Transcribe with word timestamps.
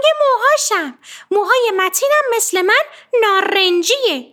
رنگ 0.00 0.12
موهاشم. 0.20 0.98
موهای 1.30 1.72
متینم 1.76 2.36
مثل 2.36 2.62
من 2.62 2.82
نارنجیه. 3.22 4.32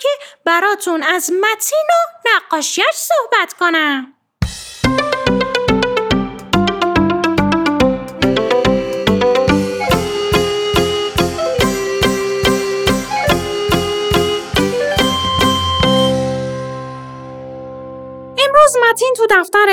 که 0.00 0.08
براتون 0.44 1.02
از 1.02 1.30
متین 1.32 1.86
و 1.88 2.28
نقاشیش 2.28 2.94
صحبت 2.94 3.52
کنم. 3.52 4.14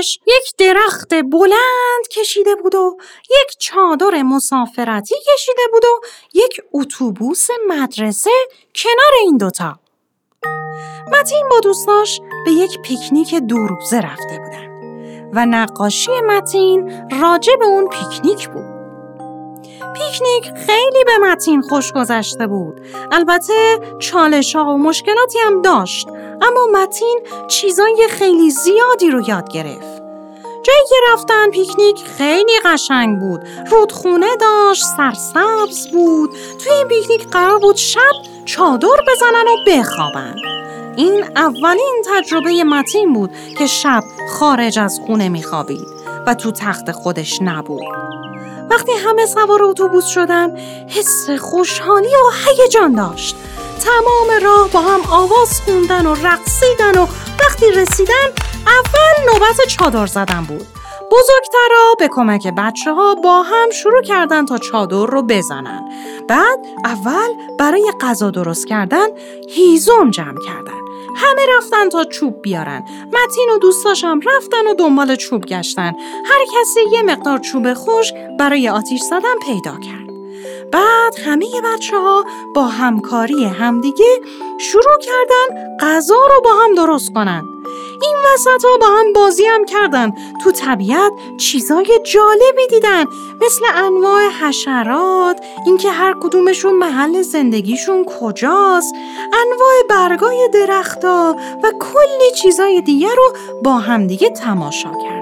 دفترش 0.00 0.18
یک 0.26 0.56
درخت 0.58 1.14
بلند 1.14 2.08
کشیده 2.10 2.54
بود 2.54 2.74
و 2.74 2.96
یک 3.24 3.58
چادر 3.58 4.22
مسافرتی 4.22 5.14
کشیده 5.14 5.62
بود 5.72 5.84
و 5.84 6.00
یک 6.34 6.60
اتوبوس 6.72 7.46
مدرسه 7.68 8.30
کنار 8.74 9.12
این 9.20 9.36
دوتا. 9.36 9.78
متین 11.12 11.48
با 11.50 11.60
دوستاش 11.60 12.20
به 12.44 12.50
یک 12.50 12.78
پیکنیک 12.82 13.34
دو 13.34 13.56
روزه 13.56 14.00
رفته 14.00 14.38
بودن 14.38 14.70
و 15.34 15.46
نقاشی 15.46 16.20
متین 16.28 17.08
راجع 17.20 17.56
به 17.56 17.64
اون 17.64 17.88
پیکنیک 17.88 18.48
بود. 18.48 18.80
پیکنیک 19.94 20.52
خیلی 20.66 21.04
به 21.04 21.18
متین 21.22 21.62
خوش 21.62 21.92
گذشته 21.92 22.46
بود. 22.46 22.80
البته 23.12 23.80
چالش 23.98 24.56
ها 24.56 24.64
و 24.64 24.78
مشکلاتی 24.78 25.38
هم 25.38 25.62
داشت 25.62 26.08
اما 26.40 26.66
متین 26.72 27.20
چیزای 27.48 28.08
خیلی 28.10 28.50
زیادی 28.50 29.10
رو 29.10 29.28
یاد 29.28 29.48
گرفت. 29.52 29.89
جایی 30.62 30.82
که 30.88 30.94
رفتن 31.12 31.50
پیکنیک 31.50 32.04
خیلی 32.18 32.52
قشنگ 32.64 33.20
بود. 33.20 33.40
رودخونه 33.70 34.36
داشت 34.40 34.84
سرسبز 34.96 35.88
بود. 35.92 36.30
توی 36.30 36.72
این 36.72 36.88
پیکنیک 36.88 37.28
قرار 37.28 37.58
بود 37.58 37.76
شب 37.76 38.12
چادر 38.44 38.88
بزنن 39.08 39.44
و 39.48 39.56
بخوابن. 39.66 40.34
این 40.96 41.24
اولین 41.36 42.02
تجربه 42.06 42.64
متین 42.64 43.12
بود 43.12 43.30
که 43.58 43.66
شب 43.66 44.02
خارج 44.38 44.78
از 44.78 45.00
خونه 45.06 45.28
میخوابید 45.28 45.86
و 46.26 46.34
تو 46.34 46.50
تخت 46.50 46.92
خودش 46.92 47.38
نبود. 47.42 47.82
وقتی 48.70 48.92
همه 48.92 49.26
سوار 49.26 49.62
اتوبوس 49.62 50.06
شدن 50.06 50.56
حس 50.88 51.30
خوشحالی 51.30 52.08
و 52.08 52.30
هیجان 52.46 52.94
داشت. 52.94 53.36
تمام 53.84 54.42
راه 54.42 54.68
با 54.68 54.80
هم 54.80 55.00
آواز 55.10 55.60
خوندن 55.60 56.06
و 56.06 56.14
رقصیدن 56.14 56.98
و 56.98 57.06
وقتی 57.40 57.70
رسیدن 57.70 58.49
اول 58.66 59.32
نوبت 59.32 59.68
چادر 59.68 60.06
زدن 60.06 60.44
بود. 60.48 60.66
بزرگترا 61.10 61.94
به 61.98 62.08
کمک 62.08 62.46
بچه 62.46 62.92
ها 62.92 63.14
با 63.14 63.42
هم 63.42 63.70
شروع 63.70 64.02
کردن 64.02 64.46
تا 64.46 64.58
چادر 64.58 65.06
رو 65.06 65.22
بزنن. 65.22 65.88
بعد 66.28 66.58
اول 66.84 67.28
برای 67.58 67.92
غذا 68.00 68.30
درست 68.30 68.66
کردن 68.66 69.06
هیزم 69.48 70.10
جمع 70.10 70.40
کردن. 70.46 70.80
همه 71.16 71.42
رفتن 71.56 71.88
تا 71.88 72.04
چوب 72.04 72.42
بیارن. 72.42 72.84
متین 73.12 73.50
و 73.54 73.58
دوستاش 73.58 74.04
هم 74.04 74.20
رفتن 74.36 74.66
و 74.66 74.74
دنبال 74.74 75.16
چوب 75.16 75.44
گشتن. 75.44 75.94
هر 76.24 76.44
کسی 76.54 76.80
یه 76.92 77.02
مقدار 77.02 77.38
چوب 77.38 77.74
خوش 77.74 78.12
برای 78.38 78.68
آتیش 78.68 79.00
زدن 79.00 79.38
پیدا 79.46 79.70
کرد. 79.70 80.10
بعد 80.72 81.14
همه 81.26 81.46
بچه 81.64 81.98
ها 81.98 82.24
با 82.54 82.64
همکاری 82.64 83.44
همدیگه 83.44 84.20
شروع 84.58 84.98
کردن 85.00 85.76
غذا 85.80 86.14
رو 86.14 86.40
با 86.44 86.50
هم 86.64 86.74
درست 86.74 87.12
کنن. 87.14 87.49
این 88.02 88.14
وسط 88.34 88.64
ها 88.64 88.78
با 88.80 88.86
هم 88.86 89.12
بازی 89.12 89.44
هم 89.44 89.64
کردن. 89.64 90.12
تو 90.44 90.52
طبیعت 90.52 91.12
چیزای 91.38 92.00
جالبی 92.04 92.66
دیدن. 92.70 93.04
مثل 93.40 93.64
انواع 93.74 94.28
حشرات 94.28 95.40
اینکه 95.66 95.90
هر 95.90 96.14
کدومشون 96.20 96.74
محل 96.74 97.22
زندگیشون 97.22 98.04
کجاست. 98.04 98.94
انواع 99.26 99.72
برگای 99.90 100.48
درختا 100.54 101.36
و 101.62 101.70
کلی 101.80 102.30
چیزای 102.42 102.80
دیگه 102.80 103.08
رو 103.14 103.32
با 103.64 103.72
همدیگه 103.72 104.30
تماشا 104.30 104.90
کردن. 104.92 105.20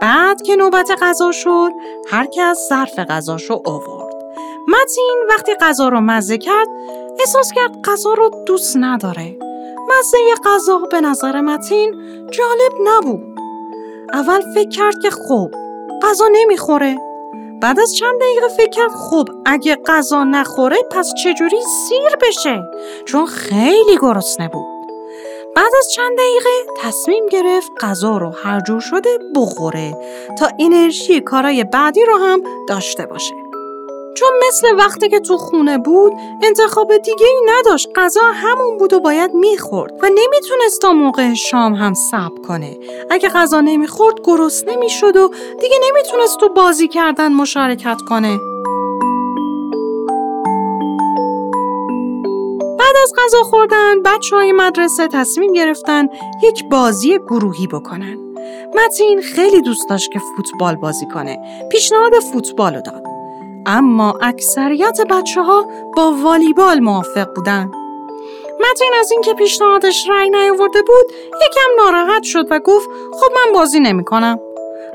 بعد 0.00 0.42
که 0.42 0.56
نوبت 0.56 0.90
غذا 1.02 1.32
شد 1.32 1.72
هر 2.10 2.26
کس 2.26 2.58
ظرف 2.68 2.98
غذاشو 2.98 3.62
آورد. 3.64 4.03
متین 4.68 5.26
وقتی 5.28 5.54
غذا 5.60 5.88
رو 5.88 6.00
مزه 6.00 6.38
کرد 6.38 6.68
احساس 7.18 7.52
کرد 7.52 7.82
غذا 7.84 8.12
رو 8.14 8.30
دوست 8.46 8.76
نداره. 8.76 9.36
مزه 9.88 10.18
غذا 10.44 10.78
به 10.78 11.00
نظر 11.00 11.40
متین 11.40 11.92
جالب 12.30 12.72
نبود. 12.84 13.22
اول 14.12 14.40
فکر 14.54 14.68
کرد 14.68 14.98
که 15.02 15.10
خب 15.10 15.50
غذا 16.02 16.24
نمی‌خوره. 16.32 16.96
بعد 17.62 17.80
از 17.80 17.94
چند 17.94 18.20
دقیقه 18.20 18.48
فکر 18.48 18.70
کرد 18.70 18.90
خب 18.90 19.28
اگه 19.46 19.78
غذا 19.86 20.24
نخوره 20.24 20.76
پس 20.90 21.12
چجوری 21.24 21.60
سیر 21.88 22.16
بشه؟ 22.22 22.62
چون 23.04 23.26
خیلی 23.26 23.98
گرسنه 24.02 24.48
بود. 24.48 24.66
بعد 25.56 25.72
از 25.78 25.88
چند 25.92 26.18
دقیقه 26.18 26.50
تصمیم 26.82 27.26
گرفت 27.26 27.70
غذا 27.80 28.16
رو 28.16 28.30
هر 28.30 28.60
جور 28.60 28.80
شده 28.80 29.18
بخوره 29.36 29.94
تا 30.38 30.48
انرژی 30.60 31.20
کارای 31.20 31.64
بعدی 31.64 32.04
رو 32.04 32.16
هم 32.16 32.42
داشته 32.68 33.06
باشه. 33.06 33.43
چون 34.14 34.28
مثل 34.48 34.76
وقتی 34.78 35.08
که 35.08 35.20
تو 35.20 35.36
خونه 35.36 35.78
بود 35.78 36.12
انتخاب 36.42 36.96
دیگه 36.96 37.26
ای 37.26 37.52
نداشت 37.58 37.88
غذا 37.96 38.20
همون 38.34 38.78
بود 38.78 38.92
و 38.92 39.00
باید 39.00 39.34
می‌خورد 39.34 39.92
و 40.02 40.06
نمی‌تونست 40.06 40.80
تا 40.80 40.92
موقع 40.92 41.34
شام 41.34 41.74
هم 41.74 41.94
صبر 41.94 42.42
کنه 42.48 42.78
اگه 43.10 43.28
غذا 43.28 43.60
نمی‌خورد 43.60 44.14
گرسنه 44.24 44.76
نمی‌شد 44.76 45.16
و 45.16 45.30
دیگه 45.60 45.76
نمی‌تونست 45.88 46.38
تو 46.38 46.48
بازی 46.48 46.88
کردن 46.88 47.32
مشارکت 47.32 47.98
کنه 48.08 48.38
بعد 52.78 52.96
از 53.02 53.12
غذا 53.18 53.42
خوردن 53.42 54.02
بچه 54.02 54.36
های 54.36 54.52
مدرسه 54.52 55.08
تصمیم 55.08 55.52
گرفتن 55.52 56.08
یک 56.42 56.64
بازی 56.68 57.18
گروهی 57.18 57.66
بکنن. 57.66 58.18
متین 58.74 59.20
خیلی 59.22 59.62
دوست 59.62 59.88
داشت 59.88 60.12
که 60.12 60.18
فوتبال 60.18 60.76
بازی 60.76 61.06
کنه. 61.14 61.38
پیشنهاد 61.72 62.12
فوتبال 62.32 62.74
رو 62.74 62.80
داد. 62.80 63.13
اما 63.66 64.18
اکثریت 64.22 65.00
بچه 65.10 65.42
ها 65.42 65.66
با 65.96 66.12
والیبال 66.12 66.80
موافق 66.80 67.34
بودن. 67.34 67.70
متین 68.70 68.92
از 69.00 69.10
اینکه 69.12 69.34
پیشنهادش 69.34 70.08
رأی 70.08 70.30
نیاورده 70.30 70.82
بود 70.82 71.06
یکم 71.26 71.84
ناراحت 71.84 72.22
شد 72.22 72.46
و 72.50 72.58
گفت 72.58 72.88
خب 73.20 73.32
من 73.36 73.52
بازی 73.52 73.80
نمی 73.80 74.04
کنم. 74.04 74.38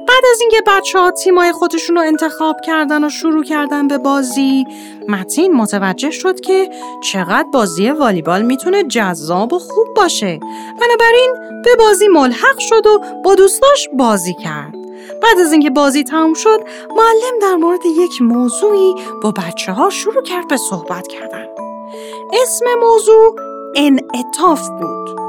بعد 0.08 0.24
از 0.32 0.42
اینکه 0.42 0.58
بچه 0.68 1.00
ها 1.00 1.12
تیمای 1.12 1.52
خودشون 1.52 1.96
رو 1.96 2.02
انتخاب 2.02 2.56
کردن 2.66 3.04
و 3.04 3.10
شروع 3.10 3.44
کردن 3.44 3.88
به 3.88 3.98
بازی 3.98 4.66
متین 5.08 5.54
متوجه 5.54 6.12
شد 6.12 6.40
که 6.40 6.70
چقدر 7.04 7.48
بازی 7.54 7.90
والیبال 7.90 8.42
می‌تونه 8.42 8.84
جذاب 8.84 9.54
و 9.54 9.60
خوب 9.60 9.88
باشه 9.96 10.40
بنابراین 10.82 11.36
به 11.64 11.76
بازی 11.80 12.08
ملحق 12.08 12.60
شد 12.60 12.88
و 12.88 13.02
با 13.24 13.36
دوستاش 13.36 13.90
بازی 13.98 14.34
کرد 14.34 14.79
بعد 15.22 15.40
از 15.40 15.52
اینکه 15.52 15.70
بازی 15.70 16.04
تموم 16.04 16.34
شد 16.34 16.60
معلم 16.90 17.40
در 17.42 17.56
مورد 17.56 17.86
یک 17.86 18.22
موضوعی 18.22 18.96
با 19.24 19.32
بچه 19.32 19.72
ها 19.72 19.90
شروع 19.90 20.24
کرد 20.24 20.48
به 20.48 20.58
صحبت 20.58 21.08
کردن. 21.08 21.46
اسم 22.44 22.66
موضوع 22.82 23.36
انعطاف 23.76 24.70
بود. 24.70 25.20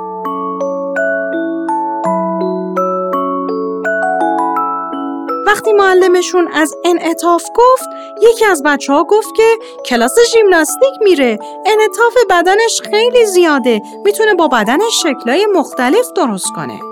وقتی 5.47 5.73
معلمشون 5.73 6.49
از 6.49 6.75
انعطاف 6.85 7.45
گفت 7.57 7.89
یکی 8.23 8.45
از 8.45 8.63
بچه 8.63 8.93
ها 8.93 9.05
گفت 9.05 9.35
که 9.37 9.59
کلاس 9.87 10.15
ژیمناستیک 10.33 10.93
میره. 11.03 11.39
انعطاف 11.67 12.15
بدنش 12.31 12.81
خیلی 12.91 13.27
زیاده. 13.27 13.83
می‌تونه 14.05 14.35
با 14.35 14.49
بدنش 14.49 15.03
شکلهای 15.03 15.47
مختلف 15.47 16.13
درست 16.17 16.53
کنه. 16.57 16.90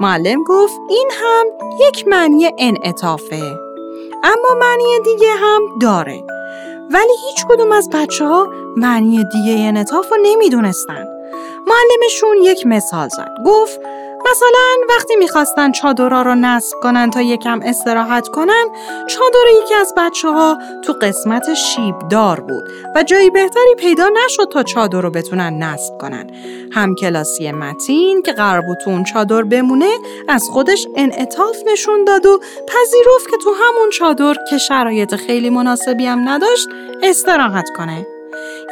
معلم 0.00 0.44
گفت 0.44 0.74
این 0.90 1.10
هم 1.12 1.46
یک 1.88 2.08
معنی 2.08 2.50
انعطافه. 2.58 3.58
اما 4.24 4.60
معنی 4.60 4.84
دیگه 5.04 5.30
هم 5.32 5.78
داره. 5.80 6.24
ولی 6.90 7.12
هیچ 7.26 7.46
کدوم 7.48 7.72
از 7.72 7.90
بچه 7.90 8.24
ها 8.24 8.48
معنی 8.76 9.24
دیگه 9.32 9.58
انعطاف 9.58 10.10
رو 10.10 10.16
نمی‌دونستن. 10.22 11.06
معلمشون 11.66 12.36
یک 12.42 12.66
مثال 12.66 13.08
زد. 13.08 13.30
گفت 13.46 13.80
مثلا 14.30 14.96
وقتی 14.96 15.16
می‌خواستن 15.16 15.72
چادرها 15.72 16.22
رو 16.22 16.34
نصب 16.34 16.76
کنن 16.82 17.10
تا 17.10 17.22
یکم 17.22 17.60
استراحت 17.64 18.28
کنن 18.28 18.64
چادر 19.08 19.62
یکی 19.62 19.74
از 19.74 19.94
بچه 19.96 20.28
ها 20.28 20.58
تو 20.84 20.92
قسمت 20.92 21.54
شیب 21.54 21.94
دار 22.10 22.40
بود 22.40 22.64
و 22.96 23.02
جایی 23.02 23.30
بهتری 23.30 23.74
پیدا 23.78 24.08
نشد 24.24 24.48
تا 24.52 24.62
چادر 24.62 25.00
رو 25.00 25.10
بتونن 25.10 25.62
نصب 25.62 25.98
کنن. 25.98 26.30
هم 26.72 26.94
کلاسی 26.94 27.52
متین 27.52 28.22
که 28.22 28.32
قرار 28.32 28.60
بود 28.60 28.78
تو 28.78 28.90
اون 28.90 29.04
چادر 29.04 29.42
بمونه 29.42 29.90
از 30.28 30.48
خودش 30.52 30.86
انعطاف 30.96 31.56
نشون 31.72 32.04
داد 32.04 32.26
و 32.26 32.38
پذیرفت 32.38 33.30
که 33.30 33.36
تو 33.44 33.50
همون 33.50 33.90
چادر 33.90 34.34
که 34.50 34.58
شرایط 34.58 35.14
خیلی 35.14 35.50
مناسبی 35.50 36.06
هم 36.06 36.28
نداشت 36.28 36.68
استراحت 37.02 37.68
کنه. 37.76 38.06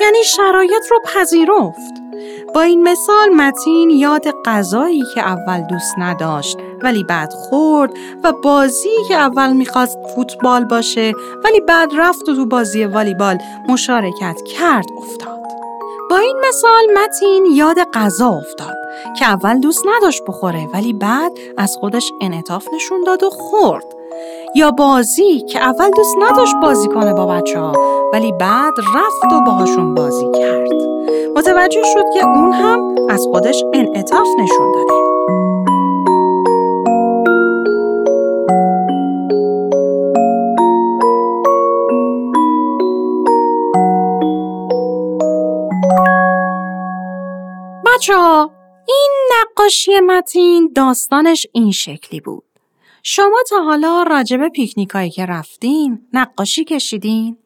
یعنی 0.00 0.24
شرایط 0.24 0.86
رو 0.90 1.00
پذیرفت. 1.04 2.05
با 2.54 2.62
این 2.62 2.82
مثال 2.82 3.28
متین 3.28 3.90
یاد 3.90 4.24
غذایی 4.44 5.02
که 5.14 5.20
اول 5.20 5.60
دوست 5.60 5.94
نداشت 5.98 6.58
ولی 6.82 7.04
بعد 7.04 7.32
خورد 7.32 7.90
و 8.24 8.32
بازی 8.32 8.96
که 9.08 9.14
اول 9.14 9.52
می‌خواست 9.52 9.98
فوتبال 10.14 10.64
باشه 10.64 11.12
ولی 11.44 11.60
بعد 11.60 11.90
رفت 11.96 12.28
و 12.28 12.34
تو 12.34 12.46
بازی 12.46 12.84
والیبال 12.84 13.38
مشارکت 13.68 14.42
کرد 14.42 14.86
افتاد. 14.98 15.36
با 16.10 16.16
این 16.16 16.36
مثال 16.48 16.84
متین 16.98 17.46
یاد 17.46 17.76
غذا 17.94 18.28
افتاد 18.28 18.76
که 19.18 19.26
اول 19.26 19.60
دوست 19.60 19.82
نداشت 19.96 20.22
بخوره 20.28 20.66
ولی 20.74 20.92
بعد 20.92 21.32
از 21.56 21.76
خودش 21.80 22.12
انعطاف 22.20 22.68
نشون 22.74 23.04
داد 23.04 23.22
و 23.22 23.30
خورد. 23.30 23.95
یا 24.56 24.70
بازی 24.70 25.40
که 25.40 25.58
اول 25.58 25.90
دوست 25.90 26.16
نداشت 26.18 26.54
بازی 26.62 26.88
کنه 26.88 27.14
با 27.14 27.26
بچه 27.26 27.60
ها 27.60 27.72
ولی 28.12 28.32
بعد 28.32 28.72
رفت 28.94 29.32
و 29.32 29.40
باهاشون 29.40 29.94
بازی 29.94 30.26
کرد. 30.38 30.68
متوجه 31.36 31.82
شد 31.94 32.04
که 32.14 32.24
اون 32.24 32.52
هم 32.52 32.94
از 33.08 33.26
خودش 33.30 33.64
انعطاف 33.74 34.26
نشون 34.38 34.72
داده. 34.72 34.92
بچه 47.86 48.14
این 48.88 49.10
نقاشی 49.32 50.00
متین 50.00 50.72
داستانش 50.74 51.46
این 51.52 51.70
شکلی 51.70 52.20
بود. 52.20 52.45
شما 53.08 53.42
تا 53.50 53.62
حالا 53.62 54.02
راجب 54.02 54.48
پیکنیکایی 54.48 55.10
که 55.10 55.26
رفتین 55.26 55.98
نقاشی 56.12 56.64
کشیدین؟ 56.64 57.36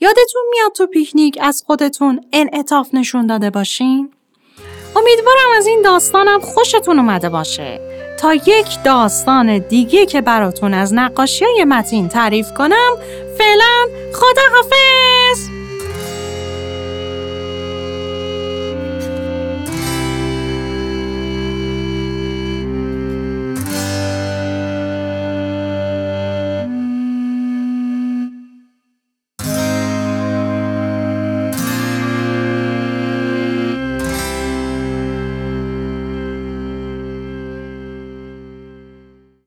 یادتون 0.00 0.42
میاد 0.50 0.72
تو 0.72 0.86
پیکنیک 0.86 1.38
از 1.40 1.62
خودتون 1.66 2.20
انعطاف 2.32 2.94
نشون 2.94 3.26
داده 3.26 3.50
باشین؟ 3.50 4.10
امیدوارم 4.96 5.50
از 5.56 5.66
این 5.66 5.82
داستانم 5.82 6.40
خوشتون 6.40 6.98
اومده 6.98 7.28
باشه 7.28 7.80
تا 8.20 8.34
یک 8.34 8.82
داستان 8.84 9.58
دیگه 9.58 10.06
که 10.06 10.20
براتون 10.20 10.74
از 10.74 10.94
نقاشی 10.94 11.44
های 11.44 11.64
متین 11.64 12.08
تعریف 12.08 12.54
کنم 12.54 12.96
فعلا 13.38 13.86
خداحافظ 14.14 15.49